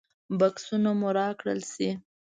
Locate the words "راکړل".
1.19-1.59